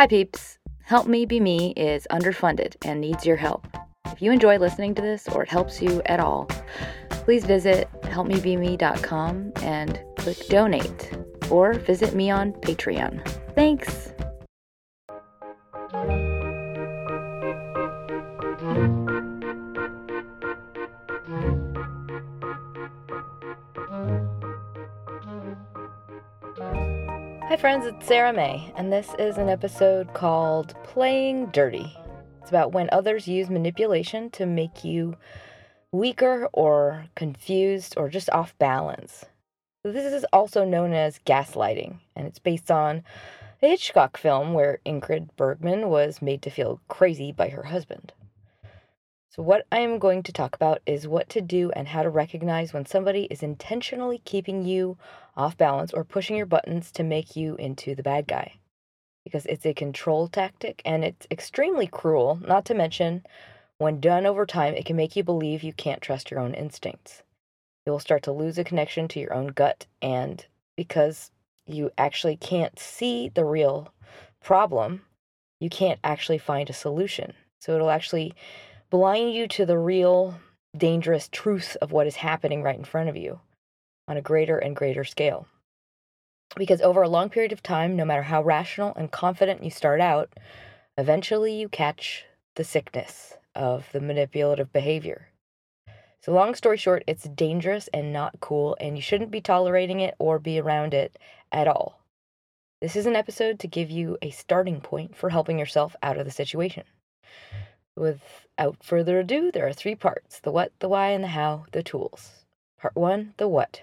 [0.00, 0.56] Hi, peeps.
[0.82, 3.66] Help Me Be Me is underfunded and needs your help.
[4.06, 6.48] If you enjoy listening to this or it helps you at all,
[7.10, 11.10] please visit helpmebeme.com and click donate
[11.50, 13.22] or visit me on Patreon.
[13.54, 14.14] Thanks.
[27.60, 31.94] Friends, it's Sarah May, and this is an episode called Playing Dirty.
[32.40, 35.14] It's about when others use manipulation to make you
[35.92, 39.26] weaker or confused or just off balance.
[39.84, 43.02] This is also known as gaslighting, and it's based on
[43.62, 48.14] a Hitchcock film where Ingrid Bergman was made to feel crazy by her husband.
[49.30, 52.10] So, what I am going to talk about is what to do and how to
[52.10, 54.98] recognize when somebody is intentionally keeping you
[55.36, 58.54] off balance or pushing your buttons to make you into the bad guy.
[59.22, 63.24] Because it's a control tactic and it's extremely cruel, not to mention,
[63.78, 67.22] when done over time, it can make you believe you can't trust your own instincts.
[67.86, 70.44] You will start to lose a connection to your own gut, and
[70.76, 71.30] because
[71.66, 73.94] you actually can't see the real
[74.42, 75.02] problem,
[75.60, 77.34] you can't actually find a solution.
[77.60, 78.34] So it'll actually
[78.90, 80.34] blind you to the real
[80.76, 83.40] dangerous truth of what is happening right in front of you
[84.08, 85.46] on a greater and greater scale.
[86.56, 90.00] Because over a long period of time, no matter how rational and confident you start
[90.00, 90.30] out,
[90.98, 92.24] eventually you catch
[92.56, 95.28] the sickness of the manipulative behavior.
[96.22, 100.16] So, long story short, it's dangerous and not cool, and you shouldn't be tolerating it
[100.18, 101.16] or be around it
[101.50, 102.00] at all.
[102.82, 106.24] This is an episode to give you a starting point for helping yourself out of
[106.24, 106.84] the situation.
[108.00, 111.82] Without further ado, there are three parts the what, the why, and the how, the
[111.82, 112.46] tools.
[112.78, 113.82] Part one the what.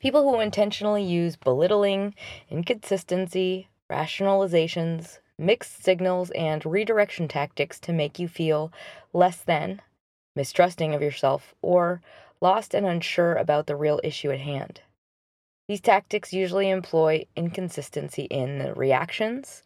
[0.00, 2.14] People who intentionally use belittling,
[2.50, 8.70] inconsistency, rationalizations, mixed signals, and redirection tactics to make you feel
[9.14, 9.80] less than,
[10.36, 12.02] mistrusting of yourself, or
[12.42, 14.82] lost and unsure about the real issue at hand.
[15.68, 19.62] These tactics usually employ inconsistency in the reactions,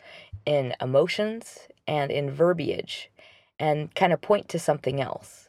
[0.46, 3.10] in emotions, and in verbiage,
[3.58, 5.48] and kind of point to something else.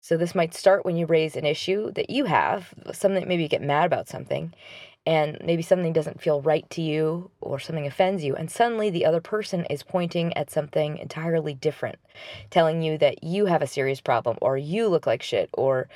[0.00, 3.42] So, this might start when you raise an issue that you have, uh, something maybe
[3.42, 4.52] you get mad about something,
[5.06, 9.06] and maybe something doesn't feel right to you or something offends you, and suddenly the
[9.06, 11.98] other person is pointing at something entirely different,
[12.50, 15.88] telling you that you have a serious problem, or you look like shit, or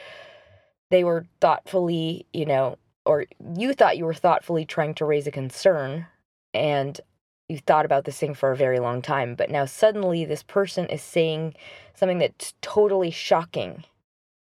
[0.90, 3.26] they were thoughtfully, you know, or
[3.56, 6.06] you thought you were thoughtfully trying to raise a concern,
[6.54, 7.00] and
[7.48, 10.86] you thought about this thing for a very long time, but now suddenly this person
[10.86, 11.54] is saying
[11.94, 13.84] something that's totally shocking.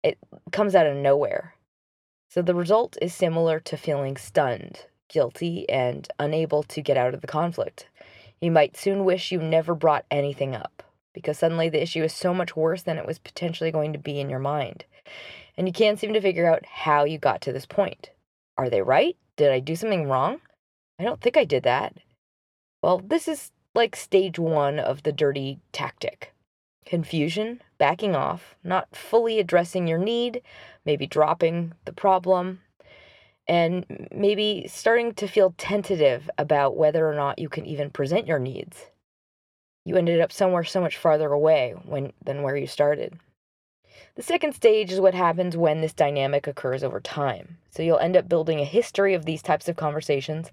[0.03, 0.19] It
[0.53, 1.55] comes out of nowhere.
[2.29, 7.21] So the result is similar to feeling stunned, guilty, and unable to get out of
[7.21, 7.89] the conflict.
[8.41, 10.83] You might soon wish you never brought anything up
[11.15, 14.21] because suddenly the issue is so much worse than it was potentially going to be
[14.21, 14.85] in your mind.
[15.57, 18.11] And you can't seem to figure out how you got to this point.
[18.59, 19.17] Are they right?
[19.37, 20.41] Did I do something wrong?
[20.99, 21.95] I don't think I did that.
[22.85, 26.35] Well, this is like stage one of the dirty tactic
[26.85, 30.43] confusion, backing off, not fully addressing your need,
[30.85, 32.61] maybe dropping the problem,
[33.49, 38.39] and maybe starting to feel tentative about whether or not you can even present your
[38.39, 38.91] needs.
[39.87, 43.19] You ended up somewhere so much farther away when, than where you started.
[44.17, 47.57] The second stage is what happens when this dynamic occurs over time.
[47.71, 50.51] So you'll end up building a history of these types of conversations,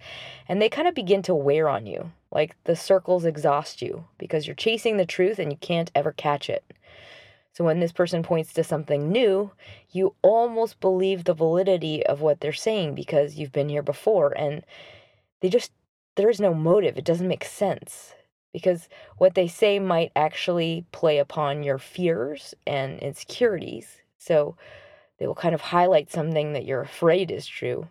[0.48, 2.10] and they kind of begin to wear on you.
[2.32, 6.50] Like the circles exhaust you because you're chasing the truth and you can't ever catch
[6.50, 6.64] it.
[7.54, 9.52] So when this person points to something new,
[9.92, 14.64] you almost believe the validity of what they're saying because you've been here before and
[15.42, 15.72] they just
[16.16, 16.98] there is no motive.
[16.98, 18.14] It doesn't make sense
[18.54, 24.02] because what they say might actually play upon your fears and insecurities.
[24.18, 24.56] So
[25.20, 27.88] they will kind of highlight something that you're afraid is true.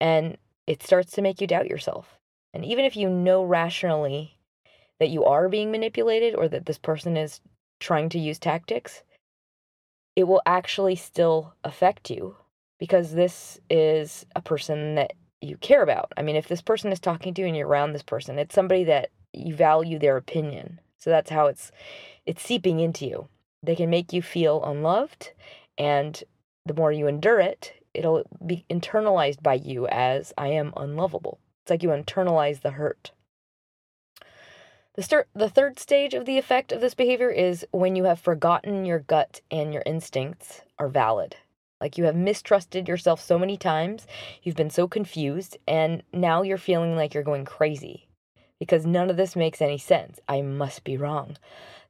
[0.00, 2.18] And it starts to make you doubt yourself.
[2.54, 4.38] And even if you know rationally
[5.00, 7.40] that you are being manipulated or that this person is
[7.80, 9.02] trying to use tactics,
[10.14, 12.36] it will actually still affect you
[12.78, 16.12] because this is a person that you care about.
[16.16, 18.54] I mean, if this person is talking to you and you're around this person, it's
[18.54, 20.80] somebody that you value their opinion.
[20.98, 21.72] So that's how it's
[22.26, 23.28] it's seeping into you.
[23.62, 25.32] They can make you feel unloved
[25.78, 26.22] and
[26.66, 31.40] the more you endure it, it'll be internalized by you as I am unlovable.
[31.62, 33.12] It's like you internalize the hurt.
[34.94, 38.84] The, the third stage of the effect of this behavior is when you have forgotten
[38.84, 41.36] your gut and your instincts are valid.
[41.80, 44.06] Like you have mistrusted yourself so many times,
[44.42, 48.06] you've been so confused, and now you're feeling like you're going crazy
[48.60, 50.20] because none of this makes any sense.
[50.28, 51.36] I must be wrong.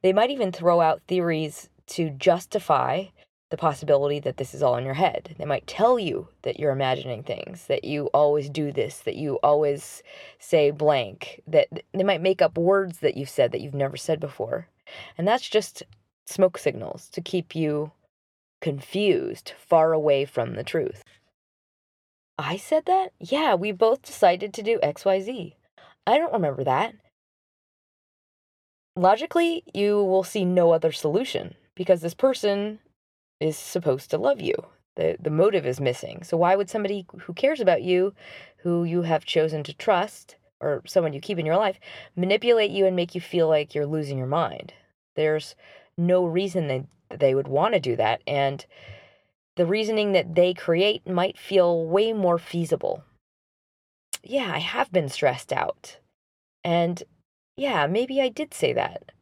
[0.03, 3.07] They might even throw out theories to justify
[3.53, 5.35] the possibility that this is all in your head.
[5.37, 9.39] They might tell you that you're imagining things, that you always do this, that you
[9.43, 10.03] always
[10.39, 14.21] say blank, that they might make up words that you've said that you've never said
[14.21, 14.69] before.
[15.19, 15.83] And that's just
[16.27, 17.93] smoke signals to keep you
[18.63, 21.05] confused, far away from the truth.
[22.39, 23.13] I said that?
[23.21, 25.53] Yeah, we both decided to do XYZ.
[26.07, 26.95] I don't remember that.
[28.97, 32.79] Logically, you will see no other solution because this person
[33.43, 34.55] is supposed to love you.
[34.97, 36.23] The, the motive is missing.
[36.23, 38.15] So, why would somebody who cares about you,
[38.59, 41.81] who you have chosen to trust, or someone you keep in your life,
[42.15, 44.75] manipulate you and make you feel like you're losing your mind?
[45.17, 45.55] There's
[45.97, 48.23] no reason that they would want to do that.
[48.27, 48.65] And
[49.57, 53.05] the reasoning that they create might feel way more feasible.
[54.23, 55.99] Yeah, I have been stressed out.
[56.65, 57.03] And
[57.57, 59.13] yeah, maybe I did say that.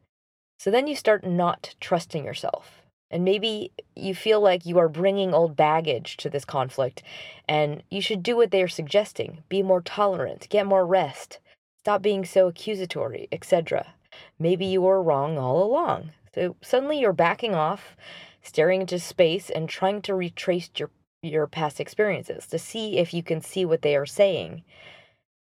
[0.59, 2.80] So then you start not trusting yourself.
[3.11, 7.03] And maybe you feel like you are bringing old baggage to this conflict,
[7.49, 11.39] and you should do what they are suggesting be more tolerant, get more rest,
[11.81, 13.95] stop being so accusatory, etc.
[14.39, 16.13] Maybe you were wrong all along.
[16.35, 17.97] So suddenly you're backing off,
[18.43, 20.91] staring into space, and trying to retrace your,
[21.23, 24.63] your past experiences to see if you can see what they are saying.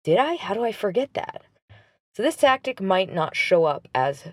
[0.02, 0.36] Did I?
[0.36, 1.42] How do I forget that?
[2.16, 4.24] So, this tactic might not show up as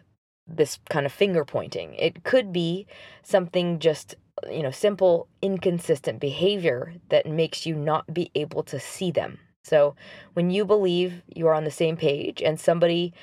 [0.48, 1.94] this kind of finger pointing.
[1.96, 2.88] It could be
[3.24, 4.16] something just,
[4.50, 9.40] you know, simple, inconsistent behavior that makes you not be able to see them.
[9.64, 9.96] So
[10.34, 13.14] when you believe you're on the same page and somebody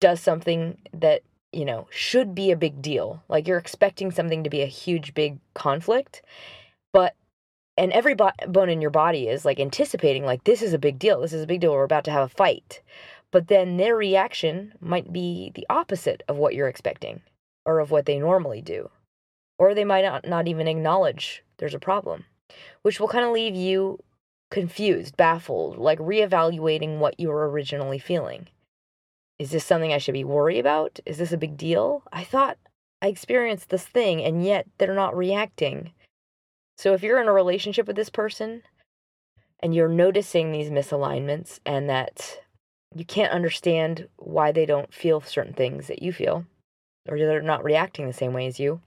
[0.00, 1.22] does something that,
[1.52, 5.14] you know, should be a big deal, like you're expecting something to be a huge,
[5.14, 6.22] big conflict,
[6.92, 7.14] but
[7.78, 11.20] and every bone in your body is like anticipating like this is a big deal
[11.20, 12.82] this is a big deal we're about to have a fight
[13.30, 17.20] but then their reaction might be the opposite of what you're expecting
[17.66, 18.90] or of what they normally do.
[19.58, 22.24] Or they might not, not even acknowledge there's a problem,
[22.82, 23.98] which will kind of leave you
[24.50, 28.48] confused, baffled, like reevaluating what you were originally feeling.
[29.38, 30.98] Is this something I should be worried about?
[31.04, 32.02] Is this a big deal?
[32.12, 32.56] I thought
[33.02, 35.92] I experienced this thing and yet they're not reacting.
[36.76, 38.62] So if you're in a relationship with this person
[39.60, 42.40] and you're noticing these misalignments and that
[42.94, 46.44] you can't understand why they don't feel certain things that you feel
[47.08, 48.80] or they're not reacting the same way as you.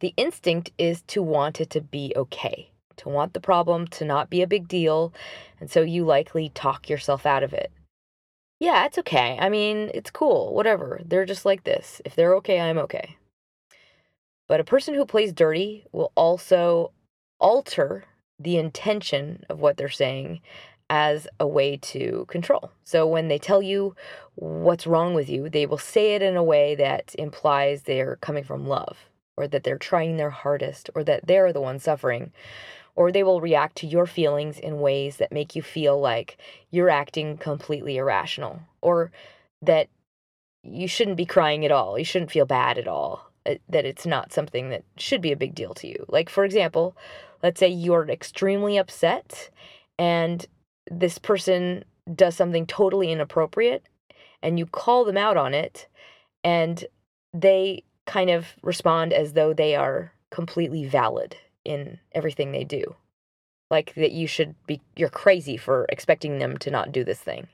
[0.00, 4.30] The instinct is to want it to be okay, to want the problem to not
[4.30, 5.12] be a big deal,
[5.60, 7.70] and so you likely talk yourself out of it.
[8.58, 9.36] Yeah, it's okay.
[9.40, 11.00] I mean, it's cool, whatever.
[11.04, 12.00] They're just like this.
[12.04, 13.16] If they're okay, I'm okay.
[14.48, 16.92] But a person who plays dirty will also
[17.38, 18.04] alter
[18.38, 20.40] the intention of what they're saying
[20.90, 22.70] as a way to control.
[22.84, 23.96] So when they tell you
[24.34, 28.44] what's wrong with you, they will say it in a way that implies they're coming
[28.44, 28.98] from love
[29.36, 32.32] or that they're trying their hardest or that they're the one suffering.
[32.96, 36.38] Or they will react to your feelings in ways that make you feel like
[36.70, 39.10] you're acting completely irrational or
[39.62, 39.88] that
[40.62, 41.98] you shouldn't be crying at all.
[41.98, 43.30] You shouldn't feel bad at all.
[43.46, 46.06] Uh, that it's not something that should be a big deal to you.
[46.08, 46.96] Like, for example,
[47.42, 49.50] let's say you're extremely upset
[49.98, 50.46] and
[50.90, 53.84] this person does something totally inappropriate
[54.42, 55.88] and you call them out on it
[56.42, 56.84] and
[57.32, 62.94] they kind of respond as though they are completely valid in everything they do.
[63.70, 67.48] Like that you should be you're crazy for expecting them to not do this thing.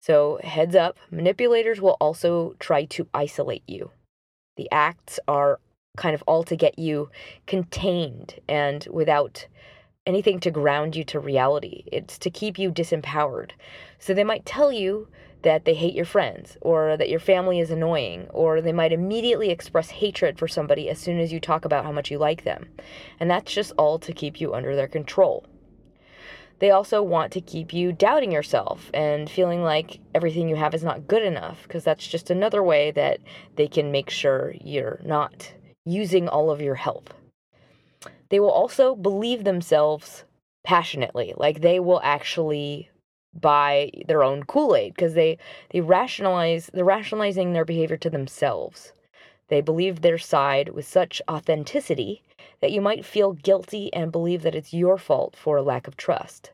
[0.00, 3.90] So heads up manipulators will also try to isolate you.
[4.56, 5.58] The acts are
[5.96, 7.10] kind of all to get you
[7.46, 9.46] contained and without
[10.08, 11.84] anything to ground you to reality.
[11.86, 13.50] It's to keep you disempowered.
[13.98, 15.06] So they might tell you
[15.42, 19.50] that they hate your friends or that your family is annoying, or they might immediately
[19.50, 22.68] express hatred for somebody as soon as you talk about how much you like them.
[23.20, 25.46] And that's just all to keep you under their control.
[26.58, 30.82] They also want to keep you doubting yourself and feeling like everything you have is
[30.82, 33.20] not good enough, because that's just another way that
[33.54, 35.52] they can make sure you're not
[35.84, 37.14] using all of your help.
[38.30, 40.24] They will also believe themselves
[40.64, 41.34] passionately.
[41.36, 42.90] Like they will actually
[43.34, 45.38] buy their own Kool-Aid because they
[45.70, 48.92] they rationalize they're rationalizing their behavior to themselves.
[49.48, 52.22] They believe their side with such authenticity
[52.60, 55.96] that you might feel guilty and believe that it's your fault for a lack of
[55.96, 56.50] trust,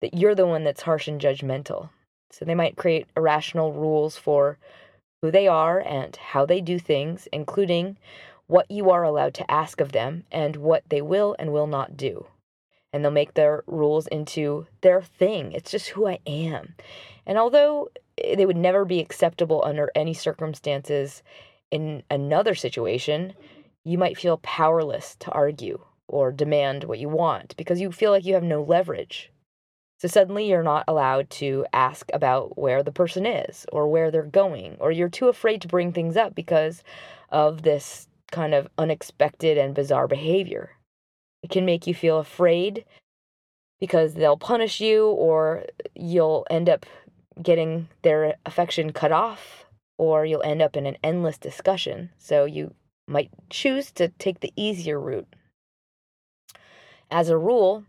[0.00, 1.90] that you're the one that's harsh and judgmental.
[2.30, 4.56] So they might create irrational rules for
[5.20, 7.98] who they are and how they do things, including
[8.46, 11.96] what you are allowed to ask of them and what they will and will not
[11.96, 12.26] do.
[12.92, 15.52] And they'll make their rules into their thing.
[15.52, 16.74] It's just who I am.
[17.24, 21.22] And although eh, they would never be acceptable under any circumstances
[21.70, 23.32] in another situation,
[23.84, 28.24] you might feel powerless to argue or demand what you want because you feel like
[28.24, 29.32] you have no leverage.
[29.98, 34.24] So suddenly you're not allowed to ask about where the person is or where they're
[34.24, 36.82] going, or you're too afraid to bring things up because
[37.30, 40.70] of this kind of unexpected and bizarre behavior.
[41.42, 42.84] It can make you feel afraid
[43.80, 46.86] because they'll punish you or you'll end up
[47.40, 49.66] getting their affection cut off
[49.98, 52.10] or you'll end up in an endless discussion.
[52.18, 52.74] So you
[53.06, 55.28] might choose to take the easier route.
[57.10, 57.84] As a rule,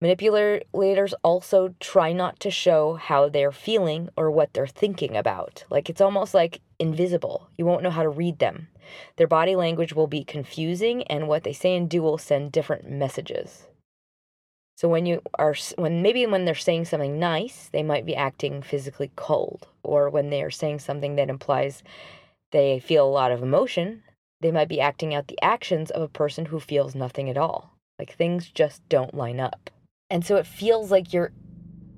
[0.00, 5.64] manipulators also try not to show how they're feeling or what they're thinking about.
[5.70, 7.48] Like it's almost like invisible.
[7.56, 8.68] You won't know how to read them.
[9.16, 12.88] Their body language will be confusing, and what they say and do will send different
[12.88, 13.66] messages.
[14.76, 18.62] So when you are when maybe when they're saying something nice, they might be acting
[18.62, 21.82] physically cold, or when they are saying something that implies
[22.52, 24.02] they feel a lot of emotion,
[24.40, 27.72] they might be acting out the actions of a person who feels nothing at all.
[27.98, 29.70] Like things just don't line up.
[30.10, 31.32] And so it feels like you're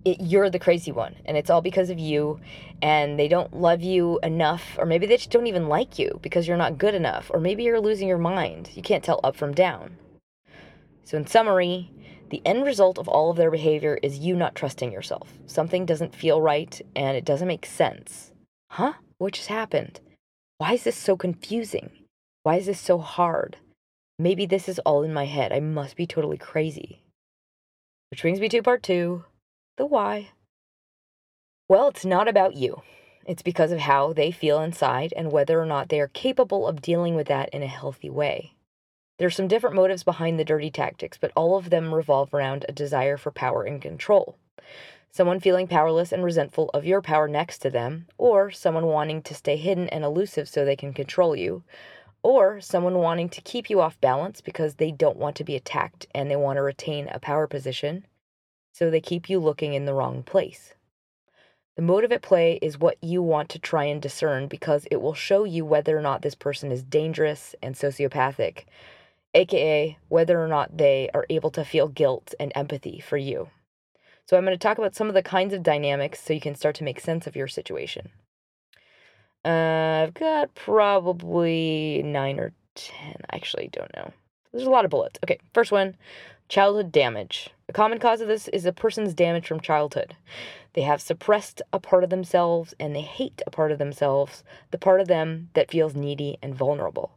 [0.04, 2.40] it, you're the crazy one and it's all because of you
[2.80, 6.46] and they don't love you enough or maybe they just don't even like you because
[6.46, 8.70] you're not good enough or maybe you're losing your mind.
[8.74, 9.96] You can't tell up from down.
[11.04, 11.90] So in summary,
[12.30, 15.32] the end result of all of their behavior is you not trusting yourself.
[15.46, 18.32] Something doesn't feel right and it doesn't make sense.
[18.70, 18.94] Huh?
[19.18, 20.00] What just happened?
[20.58, 21.90] Why is this so confusing?
[22.42, 23.56] Why is this so hard?
[24.18, 25.52] Maybe this is all in my head.
[25.52, 27.02] I must be totally crazy.
[28.10, 29.24] Which brings me to part two
[29.76, 30.30] the why.
[31.68, 32.82] Well, it's not about you.
[33.26, 36.80] It's because of how they feel inside and whether or not they are capable of
[36.80, 38.54] dealing with that in a healthy way.
[39.18, 42.64] There are some different motives behind the dirty tactics, but all of them revolve around
[42.68, 44.38] a desire for power and control.
[45.10, 49.34] Someone feeling powerless and resentful of your power next to them, or someone wanting to
[49.34, 51.64] stay hidden and elusive so they can control you,
[52.22, 56.06] or someone wanting to keep you off balance because they don't want to be attacked
[56.14, 58.06] and they want to retain a power position,
[58.72, 60.74] so they keep you looking in the wrong place.
[61.76, 65.14] The motive at play is what you want to try and discern because it will
[65.14, 68.64] show you whether or not this person is dangerous and sociopathic
[69.34, 73.48] aka whether or not they are able to feel guilt and empathy for you.
[74.26, 76.54] So, I'm going to talk about some of the kinds of dynamics so you can
[76.54, 78.10] start to make sense of your situation.
[79.44, 83.16] Uh, I've got probably nine or 10.
[83.30, 84.12] I actually don't know.
[84.52, 85.18] There's a lot of bullets.
[85.22, 85.96] Okay, first one
[86.48, 87.50] childhood damage.
[87.68, 90.16] A common cause of this is a person's damage from childhood.
[90.72, 94.78] They have suppressed a part of themselves and they hate a part of themselves, the
[94.78, 97.12] part of them that feels needy and vulnerable.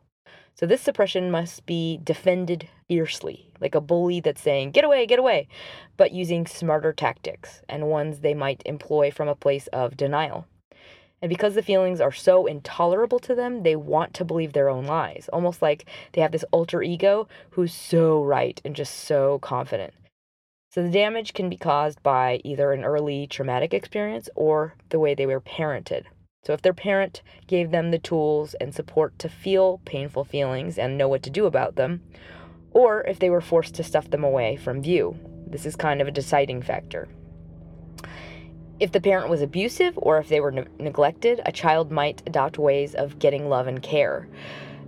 [0.54, 5.20] So this suppression must be defended fiercely, like a bully that's saying, get away, get
[5.20, 5.48] away,
[5.96, 10.46] but using smarter tactics and ones they might employ from a place of denial.
[11.22, 14.86] And because the feelings are so intolerable to them, they want to believe their own
[14.86, 19.94] lies, almost like they have this alter ego who's so right and just so confident.
[20.72, 25.13] So the damage can be caused by either an early traumatic experience or the way
[25.13, 26.06] they were parented.
[26.44, 30.98] So, if their parent gave them the tools and support to feel painful feelings and
[30.98, 32.01] know what to do about them,
[32.72, 36.08] or if they were forced to stuff them away from view, this is kind of
[36.08, 37.08] a deciding factor.
[38.82, 42.58] If the parent was abusive or if they were ne- neglected, a child might adopt
[42.58, 44.28] ways of getting love and care,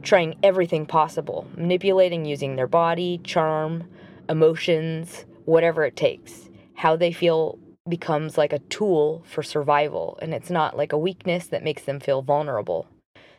[0.01, 3.87] trying everything possible, manipulating using their body, charm,
[4.27, 6.49] emotions, whatever it takes.
[6.73, 11.45] How they feel becomes like a tool for survival and it's not like a weakness
[11.45, 12.87] that makes them feel vulnerable.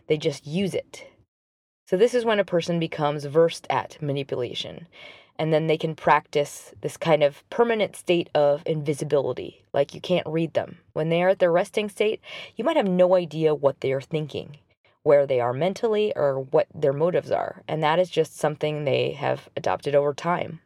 [0.06, 1.04] They just use it.
[1.88, 4.86] So, this is when a person becomes versed at manipulation.
[5.38, 10.26] And then they can practice this kind of permanent state of invisibility, like you can't
[10.26, 10.78] read them.
[10.92, 12.20] When they are at their resting state,
[12.56, 14.58] you might have no idea what they are thinking,
[15.02, 17.62] where they are mentally, or what their motives are.
[17.66, 20.60] And that is just something they have adopted over time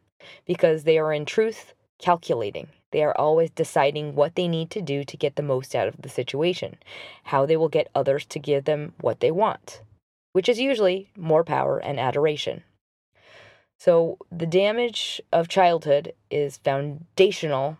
[0.45, 5.03] because they are in truth calculating they are always deciding what they need to do
[5.03, 6.77] to get the most out of the situation,
[7.25, 9.81] how they will get others to give them what they want,
[10.33, 12.63] which is usually more power and adoration.
[13.79, 17.77] So the damage of childhood is foundational.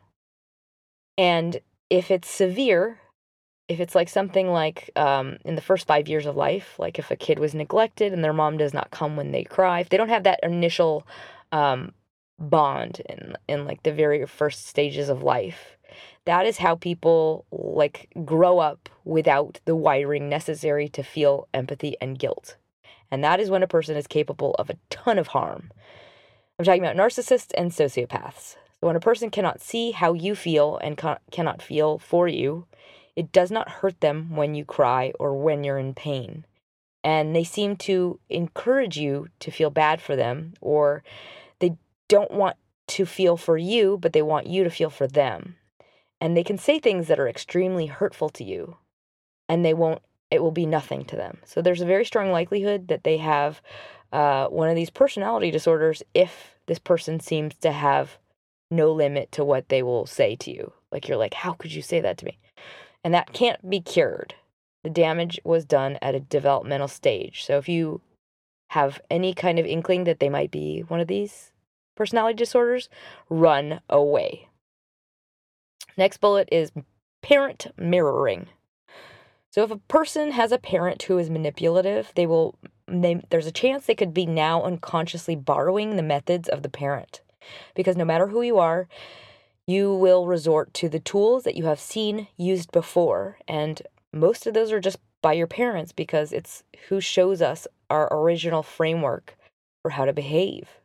[1.18, 3.00] And if it's severe,
[3.68, 7.12] if it's like something like um, in the first five years of life, like if
[7.12, 9.98] a kid was neglected and their mom does not come when they cry, if they
[9.98, 11.06] don't have that initial
[11.52, 11.92] um,
[12.40, 15.78] bond in in like the very first stages of life,
[16.24, 22.18] that is how people like grow up without the wiring necessary to feel empathy and
[22.18, 22.56] guilt,
[23.12, 25.72] and that is when a person is capable of a ton of harm.
[26.58, 28.56] I'm talking about narcissists and sociopaths.
[28.80, 32.66] So when a person cannot see how you feel and ca- cannot feel for you
[33.20, 36.46] it does not hurt them when you cry or when you're in pain.
[37.04, 41.04] And they seem to encourage you to feel bad for them, or
[41.60, 41.76] they
[42.08, 42.56] don't want
[42.88, 45.58] to feel for you, but they want you to feel for them.
[46.22, 48.78] And they can say things that are extremely hurtful to you,
[49.50, 51.38] and they won't, it will be nothing to them.
[51.46, 53.62] So there's a very strong likelihood that they have
[54.12, 58.18] uh, one of these personality disorders if this person seems to have
[58.72, 60.72] no limit to what they will say to you.
[60.92, 62.38] Like, you're like, how could you say that to me?
[63.04, 64.36] and that can't be cured.
[64.84, 67.46] The damage was done at a developmental stage.
[67.46, 68.02] So if you
[68.72, 71.52] have any kind of inkling that they might be one of these
[71.96, 72.88] personality disorders,
[73.30, 74.48] run away.
[75.98, 76.72] Next bullet is
[77.22, 78.48] parent mirroring.
[79.52, 82.56] So if a person has a parent who is manipulative, they will
[82.88, 87.22] they, there's a chance they could be now unconsciously borrowing the methods of the parent.
[87.76, 88.88] Because no matter who you are,
[89.68, 93.38] you will resort to the tools that you have seen used before.
[93.48, 98.12] And most of those are just by your parents because it's who shows us our
[98.12, 99.38] original framework
[99.82, 100.79] for how to behave.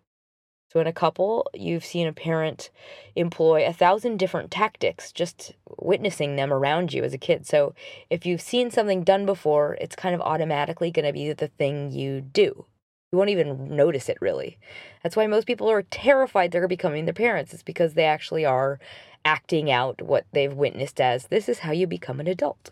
[0.74, 2.70] So, in a couple, you've seen a parent
[3.14, 7.46] employ a thousand different tactics just witnessing them around you as a kid.
[7.46, 7.74] So,
[8.10, 11.92] if you've seen something done before, it's kind of automatically going to be the thing
[11.92, 12.66] you do.
[13.12, 14.58] You won't even notice it really.
[15.04, 17.54] That's why most people are terrified they're becoming their parents.
[17.54, 18.80] It's because they actually are
[19.24, 22.70] acting out what they've witnessed as this is how you become an adult.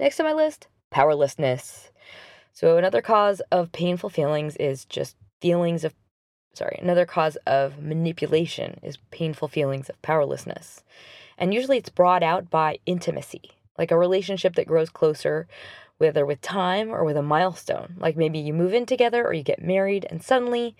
[0.00, 1.92] Next on my list, powerlessness.
[2.52, 5.94] So, another cause of painful feelings is just feelings of,
[6.52, 10.82] sorry, another cause of manipulation is painful feelings of powerlessness.
[11.38, 15.46] And usually it's brought out by intimacy, like a relationship that grows closer
[15.98, 17.94] whether with time or with a milestone.
[17.96, 20.74] Like maybe you move in together or you get married, and suddenly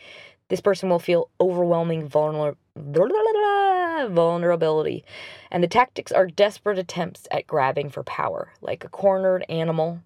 [0.48, 5.04] this person will feel overwhelming vulner- vulnerability.
[5.50, 8.52] And the tactics are desperate attempts at grabbing for power.
[8.60, 10.00] Like a cornered animal,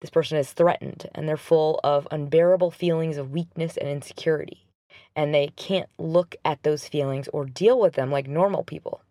[0.00, 4.63] this person is threatened and they're full of unbearable feelings of weakness and insecurity.
[5.16, 9.02] And they can't look at those feelings or deal with them like normal people.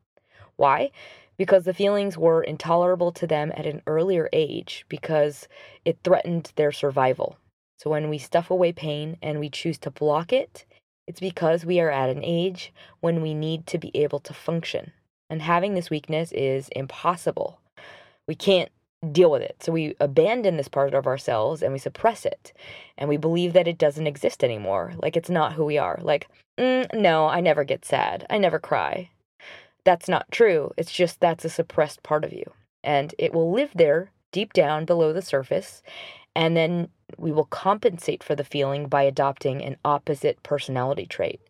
[0.56, 0.92] Why?
[1.38, 5.48] because the feelings were intolerable to them at an earlier age because
[5.84, 7.38] it threatened their survival.
[7.78, 10.66] So when we stuff away pain and we choose to block it,
[11.08, 14.94] it's because we are at an age when we need to be able to function.
[15.30, 17.60] And having this weakness is impossible.
[18.28, 18.72] We can't
[19.12, 19.58] deal with it.
[19.62, 22.54] So we abandon this part of ourselves and we suppress it.
[22.98, 24.94] And we believe that it doesn't exist anymore.
[24.98, 26.00] Like it's not who we are.
[26.02, 28.26] Like, mm, no, I never get sad.
[28.30, 29.10] I never cry
[29.84, 30.72] that's not true.
[30.78, 32.46] It's just that's a suppressed part of you.
[32.84, 35.82] And it will live there deep down below the surface.
[36.36, 41.42] And then we will compensate for the feeling by adopting an opposite personality trait.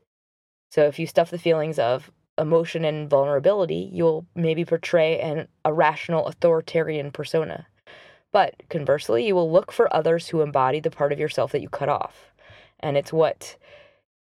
[0.72, 6.28] So if you stuff the feelings of emotion and vulnerability, you'll maybe portray an irrational
[6.28, 7.67] authoritarian persona.
[8.32, 11.69] But conversely, you will look for others who embody the part of yourself that you
[11.69, 12.32] cut off.
[12.80, 13.56] And it's what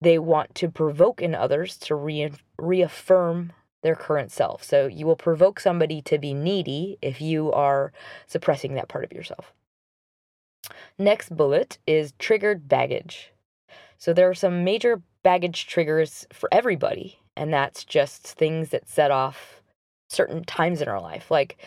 [0.01, 4.63] they want to provoke in others to re- reaffirm their current self.
[4.63, 7.91] So you will provoke somebody to be needy if you are
[8.27, 9.53] suppressing that part of yourself.
[10.97, 13.31] Next bullet is triggered baggage.
[13.97, 19.11] So there are some major baggage triggers for everybody, and that's just things that set
[19.11, 19.61] off
[20.09, 21.57] certain times in our life, like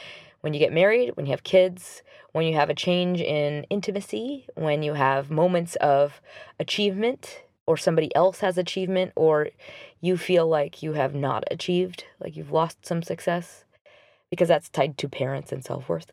[0.41, 2.03] when you get married, when you have kids,
[2.33, 6.21] when you have a change in intimacy, when you have moments of
[6.61, 9.49] achievement or somebody else has achievement or
[10.01, 13.65] you feel like you have not achieved, like you've lost some success,
[14.31, 16.13] because that's tied to parents and self worth.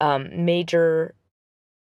[0.00, 1.14] Um, major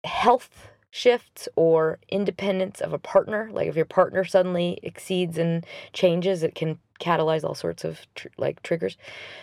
[0.05, 6.43] health shifts or independence of a partner, like if your partner suddenly exceeds and changes,
[6.43, 8.97] it can catalyze all sorts of tr- like triggers.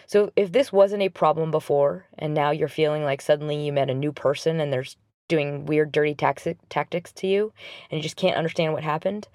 [0.08, 3.90] So if this wasn't a problem before, and now you're feeling like suddenly you met
[3.90, 4.86] a new person and they're
[5.28, 7.54] doing weird, dirty taxi- tactics to you,
[7.90, 9.28] and you just can't understand what happened,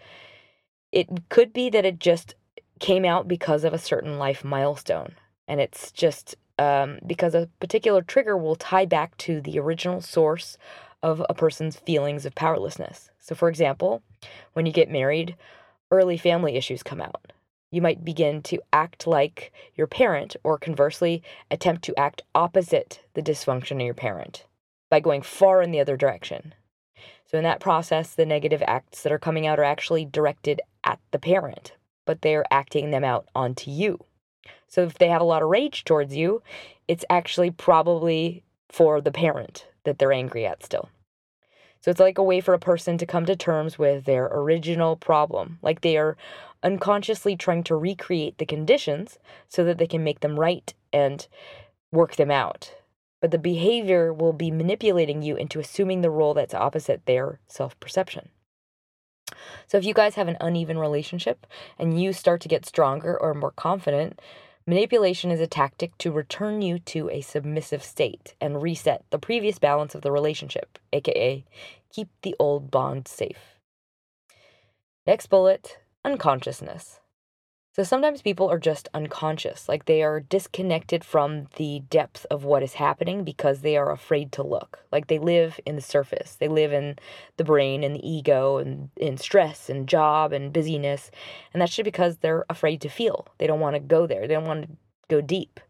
[0.92, 2.34] it could be that it just
[2.80, 5.14] came out because of a certain life milestone.
[5.46, 10.58] And it's just um, because a particular trigger will tie back to the original source
[11.02, 13.10] of a person's feelings of powerlessness.
[13.18, 14.02] So, for example,
[14.52, 15.36] when you get married,
[15.90, 17.32] early family issues come out.
[17.72, 23.22] You might begin to act like your parent, or conversely, attempt to act opposite the
[23.22, 24.44] dysfunction of your parent
[24.90, 26.54] by going far in the other direction.
[27.26, 30.98] So, in that process, the negative acts that are coming out are actually directed at
[31.12, 34.00] the parent, but they're acting them out onto you.
[34.66, 36.42] So, if they have a lot of rage towards you,
[36.88, 40.88] it's actually probably for the parent that they're angry at still.
[41.80, 44.96] So, it's like a way for a person to come to terms with their original
[44.96, 46.16] problem, like they are
[46.62, 51.26] unconsciously trying to recreate the conditions so that they can make them right and
[51.90, 52.74] work them out
[53.20, 57.78] but the behavior will be manipulating you into assuming the role that's opposite their self
[57.78, 58.30] perception.
[59.66, 61.46] So, if you guys have an uneven relationship
[61.78, 64.20] and you start to get stronger or more confident,
[64.70, 69.58] manipulation is a tactic to return you to a submissive state and reset the previous
[69.58, 71.44] balance of the relationship, aka
[71.92, 73.58] keep the old bond safe.
[75.08, 76.99] Next bullet unconsciousness.
[77.72, 82.64] So sometimes people are just unconscious, like they are disconnected from the depth of what
[82.64, 84.80] is happening because they are afraid to look.
[84.90, 86.96] Like they live in the surface, they live in
[87.36, 91.12] the brain and the ego and in stress and job and busyness.
[91.54, 93.28] And that's just because they're afraid to feel.
[93.38, 94.76] They don't want to go there, they don't want to
[95.08, 95.60] go deep.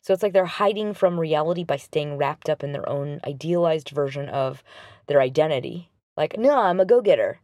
[0.00, 3.90] So it's like they're hiding from reality by staying wrapped up in their own idealized
[3.90, 4.64] version of
[5.06, 5.90] their identity.
[6.16, 7.40] Like, no, I'm a go getter.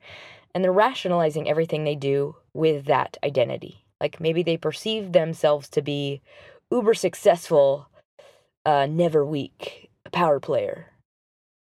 [0.54, 3.84] And they're rationalizing everything they do with that identity.
[4.00, 6.22] Like maybe they perceive themselves to be
[6.70, 7.88] uber successful,
[8.64, 10.92] uh, never weak, a power player,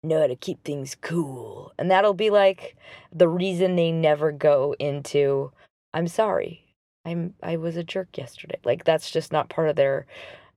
[0.02, 1.72] know how to keep things cool.
[1.78, 2.76] And that'll be like
[3.12, 5.52] the reason they never go into,
[5.92, 6.60] I'm sorry.
[7.06, 8.58] I'm I was a jerk yesterday.
[8.64, 10.06] Like that's just not part of their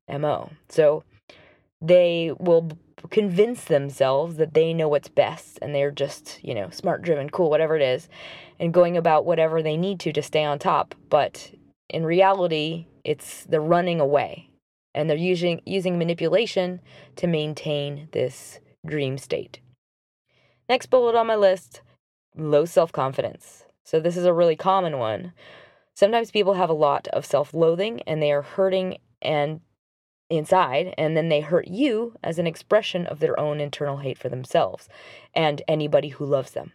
[0.09, 0.51] MO.
[0.69, 1.03] So
[1.81, 2.71] they will
[3.09, 7.49] convince themselves that they know what's best and they're just, you know, smart driven, cool,
[7.49, 8.09] whatever it is,
[8.59, 10.95] and going about whatever they need to to stay on top.
[11.09, 11.51] But
[11.89, 14.49] in reality, it's they're running away
[14.93, 16.81] and they're using using manipulation
[17.15, 19.59] to maintain this dream state.
[20.69, 21.81] Next bullet on my list,
[22.35, 23.63] low self-confidence.
[23.83, 25.33] So this is a really common one.
[25.93, 29.61] Sometimes people have a lot of self-loathing and they are hurting and
[30.29, 34.27] inside and then they hurt you as an expression of their own internal hate for
[34.27, 34.89] themselves
[35.33, 36.73] and anybody who loves them.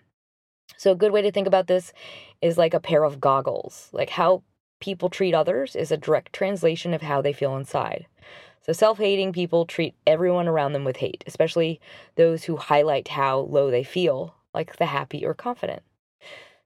[0.78, 1.92] So a good way to think about this
[2.40, 3.90] is like a pair of goggles.
[3.92, 4.42] Like how
[4.82, 8.06] people treat others is a direct translation of how they feel inside.
[8.60, 11.80] So, self hating people treat everyone around them with hate, especially
[12.16, 15.82] those who highlight how low they feel, like the happy or confident.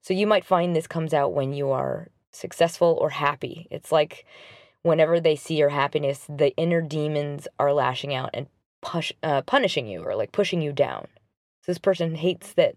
[0.01, 3.69] So, you might find this comes out when you are successful or happy.
[3.71, 4.27] It's like
[4.83, 8.47] whenever they see your happiness, the inner demons are lashing out and
[8.83, 11.07] push, uh, punishing you or like pushing you down.
[11.63, 12.77] So, this person hates that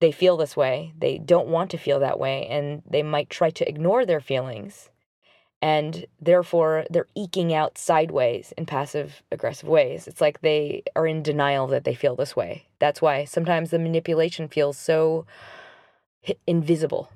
[0.00, 3.50] they feel this way, they don't want to feel that way, and they might try
[3.50, 4.90] to ignore their feelings.
[5.60, 10.06] And therefore, they're eking out sideways in passive aggressive ways.
[10.06, 12.66] It's like they are in denial that they feel this way.
[12.78, 15.26] That's why sometimes the manipulation feels so
[16.46, 17.10] invisible.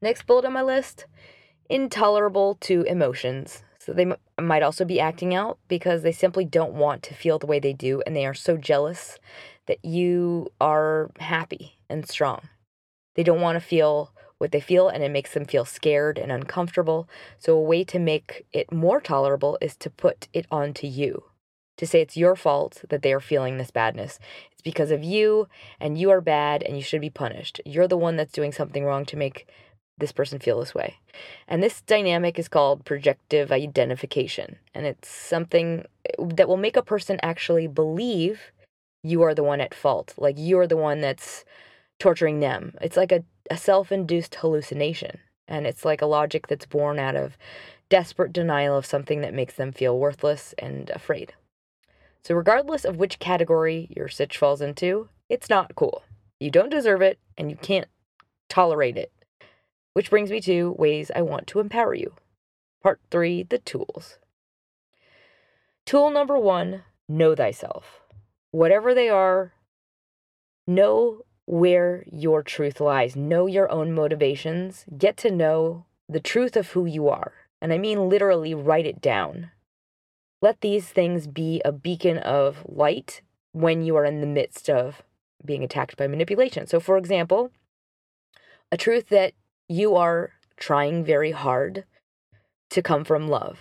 [0.00, 1.06] Next bullet on my list
[1.68, 3.62] intolerable to emotions.
[3.78, 7.38] So they m- might also be acting out because they simply don't want to feel
[7.38, 9.18] the way they do and they are so jealous
[9.66, 12.48] that you are happy and strong.
[13.14, 16.32] They don't want to feel what they feel and it makes them feel scared and
[16.32, 17.08] uncomfortable.
[17.38, 21.24] So, a way to make it more tolerable is to put it onto you.
[21.78, 24.18] To say it's your fault that they are feeling this badness.
[24.50, 25.48] It's because of you
[25.80, 27.60] and you are bad and you should be punished.
[27.64, 29.46] You're the one that's doing something wrong to make
[29.98, 30.96] this person feel this way.
[31.46, 34.56] And this dynamic is called projective identification.
[34.74, 38.52] And it's something eh, that will make a person actually believe
[39.02, 40.14] you are the one at fault.
[40.16, 41.44] Like you're the one that's
[41.98, 42.74] torturing them.
[42.80, 45.18] It's like a, a self induced hallucination.
[45.48, 47.36] And it's like a logic that's born out of
[47.88, 51.34] desperate denial of something that makes them feel worthless and afraid.
[52.24, 56.02] So, regardless of which category your sitch falls into, it's not cool.
[56.38, 57.88] You don't deserve it and you can't
[58.48, 59.12] tolerate it.
[59.94, 62.14] Which brings me to ways I want to empower you.
[62.82, 64.18] Part three the tools.
[65.84, 68.01] Tool number one know thyself
[68.52, 69.52] whatever they are,
[70.66, 73.16] know where your truth lies.
[73.16, 74.84] Know your own motivations.
[74.96, 77.32] Get to know the truth of who you are.
[77.60, 79.50] And I mean literally write it down.
[80.40, 85.02] Let these things be a beacon of light when you are in the midst of
[85.44, 86.66] being attacked by manipulation.
[86.66, 87.50] So, for example,
[88.70, 89.34] a truth that
[89.68, 91.84] you are trying very hard
[92.70, 93.60] to come from love,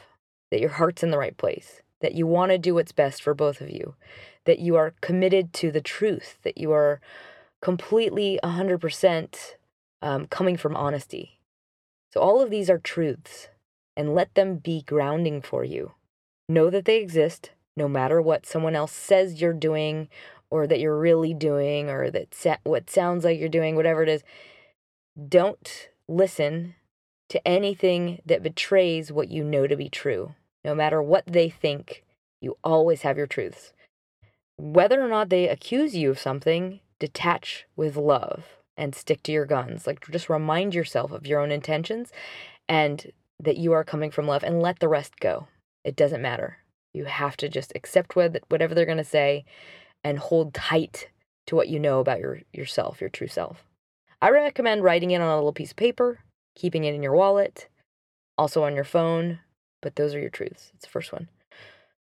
[0.49, 3.33] that your heart's in the right place, that you want to do what's best for
[3.33, 3.95] both of you,
[4.45, 6.99] that you are committed to the truth, that you are
[7.61, 9.35] completely 100%
[10.01, 11.39] um, coming from honesty.
[12.13, 13.47] So, all of these are truths,
[13.95, 15.93] and let them be grounding for you.
[16.49, 20.09] Know that they exist no matter what someone else says you're doing
[20.49, 24.09] or that you're really doing or that sa- what sounds like you're doing, whatever it
[24.09, 24.23] is.
[25.29, 26.75] Don't listen
[27.29, 30.35] to anything that betrays what you know to be true.
[30.65, 32.03] No matter what they think,
[32.41, 33.71] you always have your truths.
[34.61, 38.45] Whether or not they accuse you of something, detach with love
[38.77, 39.87] and stick to your guns.
[39.87, 42.11] Like just remind yourself of your own intentions
[42.69, 45.47] and that you are coming from love and let the rest go.
[45.83, 46.59] It doesn't matter.
[46.93, 49.45] You have to just accept whatever they're going to say
[50.03, 51.09] and hold tight
[51.47, 53.65] to what you know about your yourself, your true self.
[54.21, 56.19] I recommend writing it on a little piece of paper,
[56.55, 57.67] keeping it in your wallet,
[58.37, 59.39] also on your phone,
[59.81, 60.71] but those are your truths.
[60.75, 61.29] It's the first one.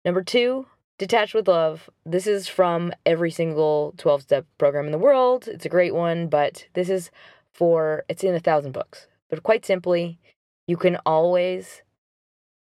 [0.04, 0.66] Number 2,
[1.00, 1.90] detach with love.
[2.06, 5.48] This is from every single 12 step program in the world.
[5.48, 7.10] It's a great one, but this is
[7.52, 9.08] for it's in a thousand books.
[9.30, 10.20] But quite simply,
[10.68, 11.82] you can always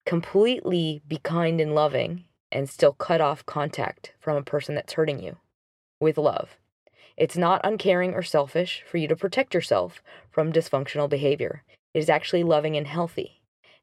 [0.06, 5.24] completely be kind and loving and still cut off contact from a person that's hurting
[5.24, 5.38] you
[6.00, 6.58] with love.
[7.16, 11.64] It's not uncaring or selfish for you to protect yourself from dysfunctional behavior.
[11.94, 13.39] It is actually loving and healthy.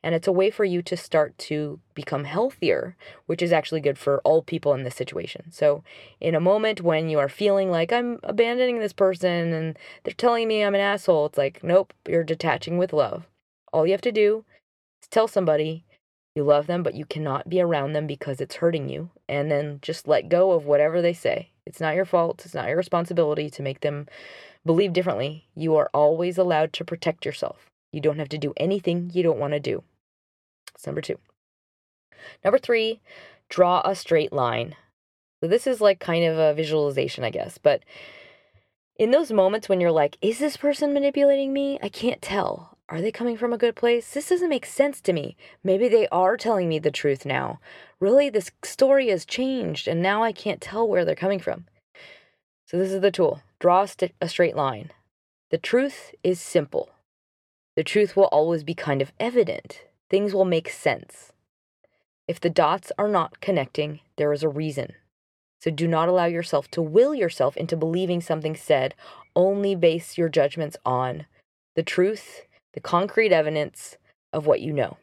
[0.07, 2.95] And it's a way for you to start to become healthier,
[3.27, 5.51] which is actually good for all people in this situation.
[5.51, 5.83] So,
[6.21, 10.47] in a moment when you are feeling like I'm abandoning this person and they're telling
[10.47, 13.27] me I'm an asshole, it's like, nope, you're detaching with love.
[13.73, 14.45] All you have to do
[15.03, 15.85] is tell somebody
[16.37, 19.11] you love them, but you cannot be around them because it's hurting you.
[19.29, 21.51] And then just let go of whatever they say.
[21.66, 22.45] It's not your fault.
[22.45, 24.07] It's not your responsibility to make them
[24.64, 25.49] believe differently.
[25.57, 27.66] You are always allowed to protect yourself.
[27.90, 29.83] You don't have to do anything you don't want to do.
[30.77, 31.19] That's number two.
[32.45, 33.01] Number three,
[33.49, 34.77] draw a straight line.
[35.41, 37.57] So this is like kind of a visualization, I guess.
[37.57, 37.83] But
[38.99, 41.79] in those moments when you're like, is this person manipulating me?
[41.83, 42.77] I can't tell.
[42.91, 44.12] Are they coming from a good place?
[44.12, 45.35] This doesn't make sense to me.
[45.65, 47.59] Maybe they are telling me the truth now.
[47.99, 51.65] Really, this story has changed, and now I can't tell where they're coming from.
[52.67, 54.93] So, this is the tool draw a, st- a straight line.
[55.51, 56.91] The truth is simple.
[57.77, 59.86] The truth will always be kind of evident.
[60.11, 61.33] Things will make sense.
[62.29, 64.92] If the dots are not connecting, there is a reason.
[65.61, 68.95] So do not allow yourself to will yourself into believing something said.
[69.35, 71.27] Only base your judgments on
[71.75, 72.42] the truth
[72.77, 73.97] the concrete evidence
[74.33, 74.99] of what you know.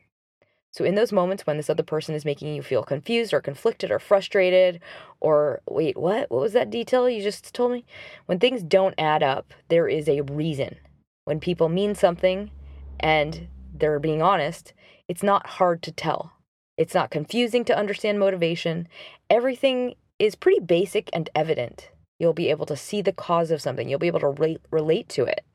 [0.72, 3.92] So, in those moments when this other person is making you feel confused or conflicted
[3.92, 4.80] or frustrated,
[5.20, 6.32] or wait, what?
[6.32, 7.86] What was that detail you just told me?
[8.28, 10.78] When things don't add up, there is a reason.
[11.26, 12.52] When people mean something
[13.00, 14.74] and they're being honest,
[15.08, 16.34] it's not hard to tell.
[16.78, 18.88] It's not confusing to understand motivation.
[19.30, 21.90] Everything is pretty basic and evident.
[22.20, 25.10] You'll be able to see the cause of something, you'll be able to relate, relate
[25.10, 25.46] to it.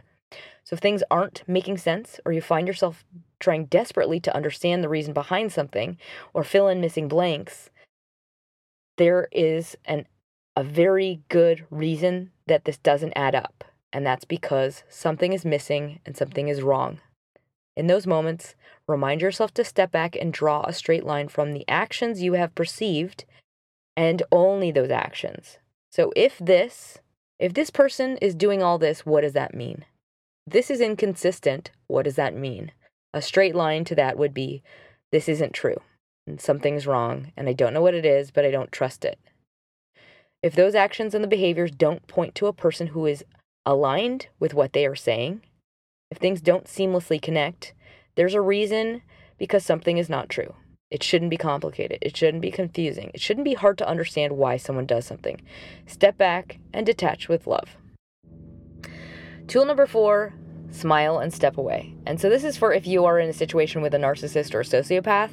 [0.64, 3.04] So if things aren't making sense, or you find yourself
[3.40, 5.96] trying desperately to understand the reason behind something
[6.34, 7.70] or fill in missing blanks,
[8.98, 10.06] there is an
[10.56, 13.64] a very good reason that this doesn't add up.
[13.92, 16.98] And that's because something is missing and something is wrong.
[17.78, 18.56] In those moments,
[18.88, 22.56] remind yourself to step back and draw a straight line from the actions you have
[22.56, 23.24] perceived
[23.96, 25.58] and only those actions.
[25.92, 26.98] So if this,
[27.38, 29.84] if this person is doing all this, what does that mean?
[30.44, 31.70] This is inconsistent.
[31.86, 32.72] What does that mean?
[33.14, 34.64] A straight line to that would be
[35.12, 35.80] this isn't true.
[36.26, 39.20] And something's wrong, and I don't know what it is, but I don't trust it.
[40.42, 43.24] If those actions and the behaviors don't point to a person who is
[43.64, 45.42] aligned with what they are saying,
[46.10, 47.74] if things don't seamlessly connect,
[48.16, 49.02] there's a reason
[49.38, 50.54] because something is not true.
[50.90, 51.98] It shouldn't be complicated.
[52.00, 53.10] It shouldn't be confusing.
[53.12, 55.40] It shouldn't be hard to understand why someone does something.
[55.86, 57.76] Step back and detach with love.
[59.46, 60.34] Tool number four
[60.70, 61.94] smile and step away.
[62.06, 64.60] And so this is for if you are in a situation with a narcissist or
[64.60, 65.30] a sociopath.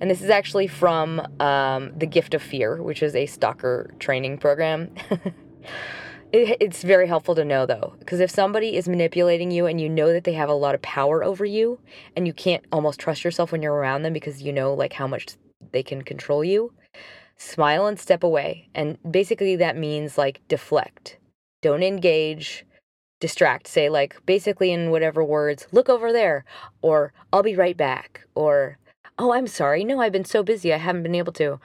[0.00, 4.38] And this is actually from um, The Gift of Fear, which is a stalker training
[4.38, 4.90] program.
[6.32, 9.88] it, it's very helpful to know, though, because if somebody is manipulating you and you
[9.88, 11.78] know that they have a lot of power over you
[12.16, 15.06] and you can't almost trust yourself when you're around them because you know like how
[15.06, 15.28] much
[15.72, 16.72] they can control you,
[17.36, 18.68] smile and step away.
[18.74, 21.18] And basically that means like deflect.
[21.62, 22.64] Don't engage.
[23.20, 23.66] Distract.
[23.66, 26.44] Say like basically in whatever words look over there
[26.82, 28.78] or i'll be right back or
[29.18, 29.82] oh i'm sorry.
[29.82, 30.72] No i've been so busy.
[30.72, 31.58] I haven't been able to.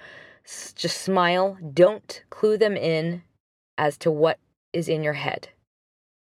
[0.46, 1.58] S- just smile.
[1.74, 3.22] Don't clue them in
[3.78, 4.40] as to what
[4.74, 5.50] is in your head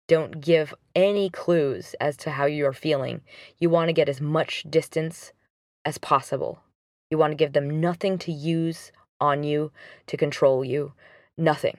[0.08, 3.22] don't give any clues as to how you are feeling
[3.60, 5.34] you want to get as much distance
[5.86, 6.60] as possible
[7.12, 9.72] you want to give them nothing to use on you
[10.06, 10.94] to control you
[11.38, 11.78] nothing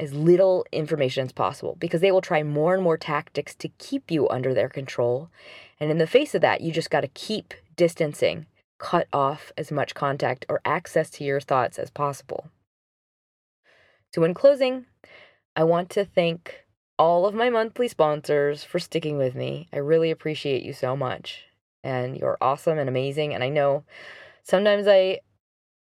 [0.00, 4.10] as little information as possible because they will try more and more tactics to keep
[4.10, 5.28] you under their control.
[5.78, 8.46] And in the face of that, you just got to keep distancing,
[8.78, 12.48] cut off as much contact or access to your thoughts as possible.
[14.14, 14.86] So, in closing,
[15.56, 16.64] I want to thank
[16.98, 19.68] all of my monthly sponsors for sticking with me.
[19.72, 21.44] I really appreciate you so much.
[21.82, 23.34] And you're awesome and amazing.
[23.34, 23.84] And I know
[24.42, 25.20] sometimes I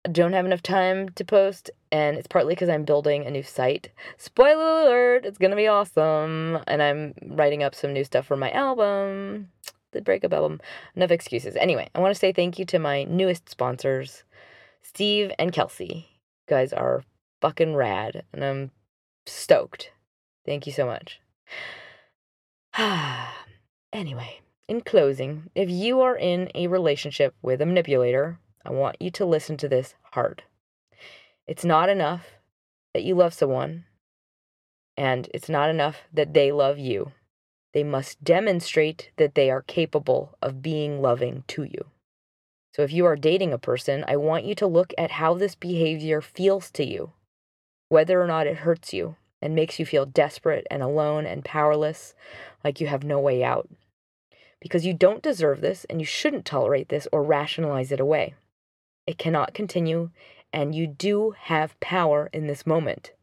[0.09, 3.89] don't have enough time to post, and it's partly because I'm building a new site.
[4.17, 6.59] Spoiler alert, it's gonna be awesome.
[6.67, 9.49] And I'm writing up some new stuff for my album,
[9.91, 10.61] the breakup album.
[10.95, 11.55] Enough excuses.
[11.57, 14.23] Anyway, I wanna say thank you to my newest sponsors,
[14.81, 16.07] Steve and Kelsey.
[16.47, 17.03] You guys are
[17.41, 18.71] fucking rad, and I'm
[19.25, 19.91] stoked.
[20.45, 21.19] Thank you so much.
[23.93, 29.09] anyway, in closing, if you are in a relationship with a manipulator, I want you
[29.11, 30.43] to listen to this hard.
[31.47, 32.27] It's not enough
[32.93, 33.85] that you love someone,
[34.95, 37.13] and it's not enough that they love you.
[37.73, 41.85] They must demonstrate that they are capable of being loving to you.
[42.75, 45.55] So if you are dating a person, I want you to look at how this
[45.55, 47.13] behavior feels to you,
[47.89, 52.13] whether or not it hurts you and makes you feel desperate and alone and powerless,
[52.63, 53.69] like you have no way out.
[54.61, 58.35] Because you don't deserve this and you shouldn't tolerate this or rationalize it away.
[59.07, 60.11] It cannot continue,
[60.53, 63.13] and you do have power in this moment.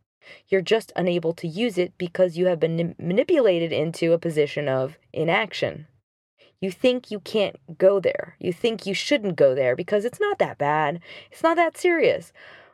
[0.48, 4.98] You're just unable to use it because you have been manipulated into a position of
[5.12, 5.87] inaction.
[6.61, 8.35] You think you can't go there.
[8.40, 11.00] You think you shouldn't go there because it's not that bad.
[11.31, 12.33] It's not that serious.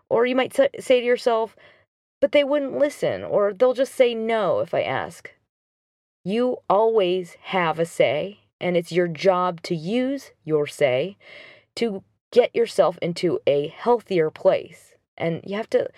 [0.09, 1.57] Or you might say to yourself,
[2.22, 5.32] but they wouldn't listen, or they'll just say no if I ask.
[6.24, 11.16] You always have a say, and it's your job to use your say
[11.74, 14.94] to get yourself into a healthier place.
[15.18, 15.88] And you have to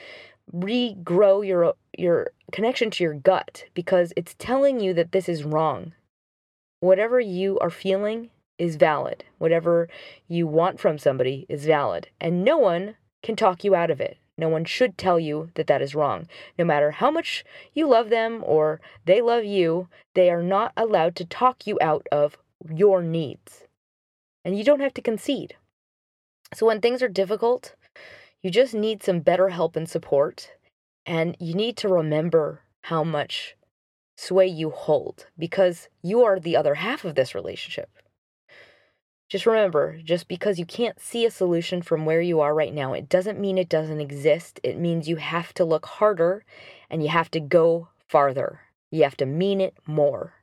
[0.50, 5.92] regrow your your connection to your gut because it's telling you that this is wrong.
[6.80, 9.24] Whatever you are feeling is valid.
[9.36, 9.90] Whatever
[10.26, 12.08] you want from somebody is valid.
[12.18, 14.16] And no one can talk you out of it.
[14.36, 16.26] No one should tell you that that is wrong.
[16.58, 21.14] No matter how much you love them or they love you, they are not allowed
[21.16, 22.36] to talk you out of
[22.68, 23.64] your needs.
[24.44, 25.56] And you don't have to concede.
[26.52, 27.74] So when things are difficult,
[28.42, 30.52] you just need some better help and support.
[31.06, 33.56] And you need to remember how much
[34.16, 37.90] sway you hold because you are the other half of this relationship.
[39.28, 42.92] Just remember, just because you can't see a solution from where you are right now,
[42.92, 44.60] it doesn't mean it doesn't exist.
[44.62, 46.44] It means you have to look harder
[46.90, 48.60] and you have to go farther.
[48.90, 50.34] You have to mean it more.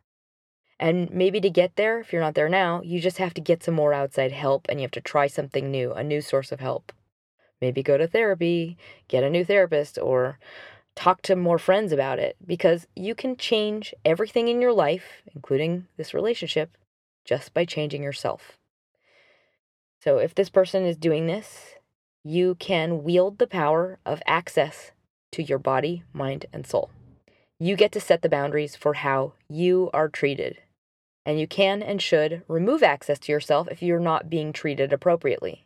[0.79, 3.63] And maybe to get there, if you're not there now, you just have to get
[3.63, 6.59] some more outside help and you have to try something new, a new source of
[6.59, 6.91] help.
[7.61, 10.39] Maybe go to therapy, get a new therapist, or
[10.95, 15.85] talk to more friends about it because you can change everything in your life, including
[15.97, 16.75] this relationship,
[17.23, 18.57] just by changing yourself.
[20.03, 21.75] So if this person is doing this,
[22.23, 24.91] you can wield the power of access
[25.31, 26.89] to your body, mind, and soul.
[27.59, 30.57] You get to set the boundaries for how you are treated
[31.25, 35.65] and you can and should remove access to yourself if you're not being treated appropriately.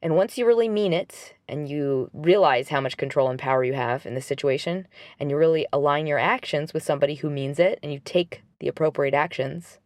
[0.00, 3.74] And once you really mean it and you realize how much control and power you
[3.74, 7.78] have in this situation, and you really align your actions with somebody who means it
[7.82, 9.78] and you take the appropriate actions,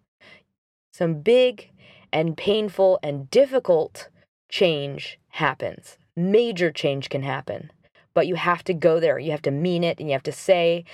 [0.92, 1.70] some big
[2.14, 4.08] and painful and difficult
[4.48, 5.98] change happens.
[6.16, 7.70] Major change can happen,
[8.14, 9.18] but you have to go there.
[9.18, 10.84] You have to mean it and you have to say,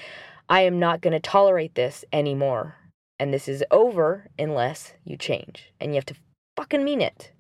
[0.49, 2.75] I am not going to tolerate this anymore
[3.21, 5.75] and this is over unless you change.
[5.79, 6.17] And you have to
[6.57, 7.33] fucking mean it.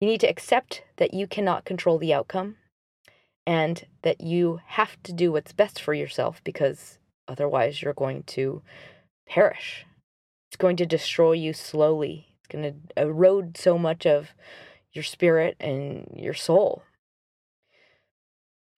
[0.00, 2.56] You need to accept that you cannot control the outcome
[3.46, 8.62] and that you have to do what's best for yourself because otherwise you're going to
[9.28, 9.84] perish.
[10.48, 12.28] It's going to destroy you slowly.
[12.46, 14.28] It's going to erode so much of
[14.92, 16.82] your spirit and your soul.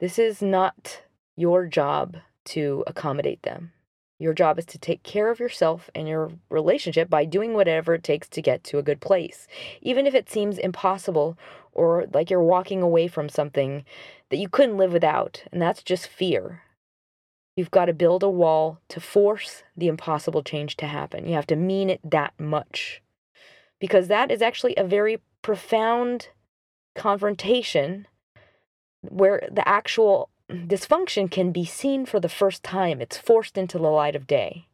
[0.01, 1.03] This is not
[1.37, 3.73] your job to accommodate them.
[4.19, 8.03] Your job is to take care of yourself and your relationship by doing whatever it
[8.03, 9.47] takes to get to a good place,
[9.81, 11.39] even if it seems impossible
[11.73, 13.85] or like you're walking away from something
[14.31, 15.45] that you couldn't live without.
[15.53, 16.63] And that's just fear.
[17.55, 21.27] You've got to build a wall to force the impossible change to happen.
[21.29, 23.03] You have to mean it that much.
[23.81, 26.29] Because that is actually a very profound
[26.95, 28.07] confrontation
[29.01, 33.01] where the actual dysfunction can be seen for the first time.
[33.01, 34.67] It's forced into the light of day.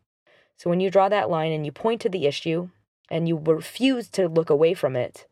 [0.57, 2.71] So when you draw that line and you point to the issue
[3.11, 5.27] and you refuse to look away from it,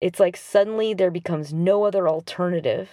[0.00, 2.88] it's like suddenly there becomes no other alternative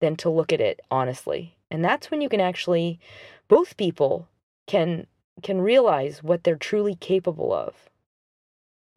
[0.00, 3.00] than to look at it honestly And that's when you can actually
[3.48, 4.28] both people
[4.66, 5.06] can
[5.42, 7.88] can realize what they're truly capable of.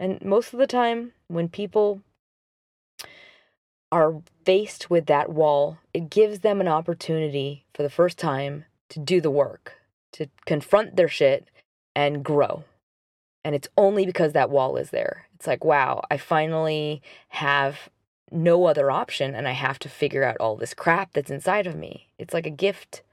[0.02, 2.02] And most of the time when people
[3.92, 8.98] are faced with that wall, it gives them an opportunity for the first time to
[9.00, 9.76] do the work,
[10.14, 11.52] to confront their shit
[11.96, 12.64] and grow.
[13.44, 15.28] And it's only because that wall is there.
[15.36, 17.90] It's like, wow, I finally have
[18.32, 21.76] no other option and I have to figure out all this crap that's inside of
[21.76, 22.08] me.
[22.18, 23.04] It's like a gift.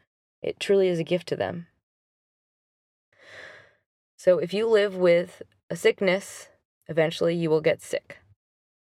[0.41, 1.67] It truly is a gift to them.
[4.17, 6.49] So if you live with a sickness,
[6.89, 8.19] eventually you will get sick.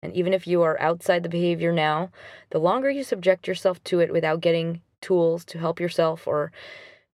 [0.01, 2.09] And even if you are outside the behavior now,
[2.49, 6.51] the longer you subject yourself to it without getting tools to help yourself or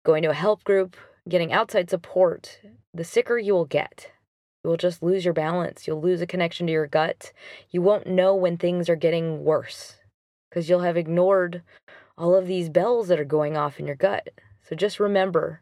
[0.04, 0.96] going to a help group,
[1.28, 2.60] getting outside support,
[2.94, 4.12] the sicker you will get.
[4.62, 5.86] You will just lose your balance.
[5.86, 7.32] You'll lose a connection to your gut.
[7.70, 9.96] You won't know when things are getting worse
[10.48, 11.62] because you'll have ignored
[12.16, 14.28] all of these bells that are going off in your gut.
[14.62, 15.60] So just remember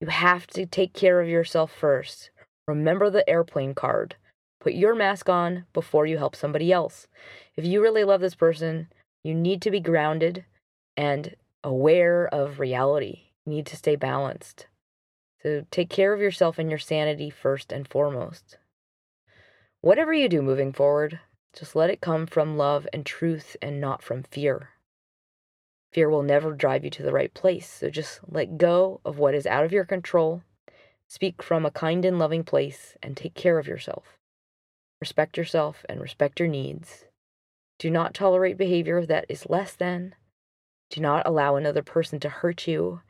[0.00, 2.30] you have to take care of yourself first.
[2.66, 4.16] Remember the airplane card.
[4.62, 7.08] Put your mask on before you help somebody else.
[7.56, 8.86] If you really love this person,
[9.24, 10.44] you need to be grounded
[10.96, 11.34] and
[11.64, 13.22] aware of reality.
[13.44, 14.68] You need to stay balanced.
[15.42, 18.58] So take care of yourself and your sanity first and foremost.
[19.80, 21.18] Whatever you do moving forward,
[21.52, 24.68] just let it come from love and truth and not from fear.
[25.92, 29.34] Fear will never drive you to the right place, so just let go of what
[29.34, 30.44] is out of your control,
[31.08, 34.20] speak from a kind and loving place, and take care of yourself.
[35.02, 37.06] Respect yourself and respect your needs.
[37.80, 40.14] Do not tolerate behavior that is less than.
[40.90, 43.00] Do not allow another person to hurt you.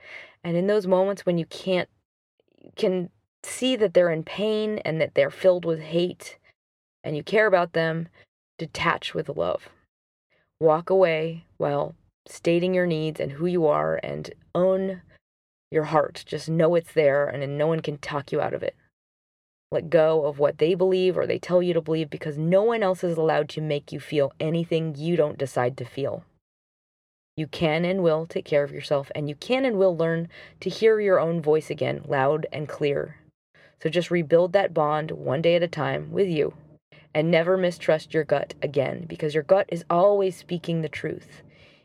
[0.42, 1.90] And in those moments when you can't,
[2.64, 3.10] you can
[3.42, 6.38] see that they're in pain and that they're filled with hate
[7.04, 8.08] and you care about them,
[8.56, 9.68] detach with love.
[10.60, 15.02] Walk away while stating your needs and who you are and own
[15.70, 16.24] your heart.
[16.26, 18.76] Just know it's there and no one can talk you out of it.
[19.72, 22.82] Let go of what they believe or they tell you to believe because no one
[22.82, 26.24] else is allowed to make you feel anything you don't decide to feel.
[27.38, 30.28] You can and will take care of yourself, and you can and will learn
[30.60, 33.16] to hear your own voice again, loud and clear.
[33.82, 36.52] So just rebuild that bond one day at a time with you,
[37.14, 41.40] and never mistrust your gut again, because your gut is always speaking the truth.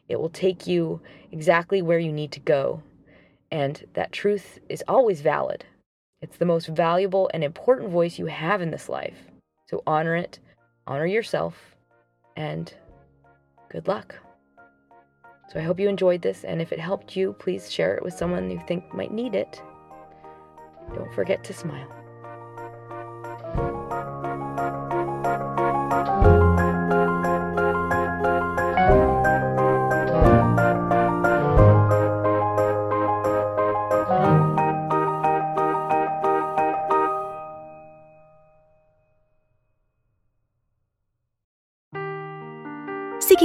[0.09, 0.99] It will take you
[1.31, 2.83] exactly where you need to go,
[3.49, 5.63] and that truth is always valid.
[6.22, 9.18] It's the most valuable and important voice you have in this life.
[9.68, 10.39] So honor it,
[10.88, 11.76] honor yourself,
[12.36, 12.74] and
[13.70, 14.15] good luck.
[15.51, 18.13] So I hope you enjoyed this, and if it helped you, please share it with
[18.13, 19.61] someone you think might need it.
[20.93, 21.88] Don't forget to smile.